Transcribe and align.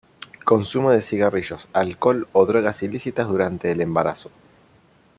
Consumo 0.45 0.89
de 0.89 1.03
cigarrillos, 1.03 1.67
alcohol 1.73 2.27
o 2.33 2.47
drogas 2.47 2.81
ilícitas 2.81 3.27
durante 3.27 3.71
el 3.71 3.81
embarazo. 3.81 4.31